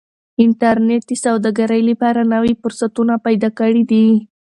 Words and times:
انټرنيټ 0.43 1.03
د 1.07 1.11
سوداګرۍ 1.25 1.81
لپاره 1.89 2.21
نوي 2.33 2.53
فرصتونه 2.61 3.13
پیدا 3.25 3.49
کړي 3.59 3.83
دي. 3.91 4.05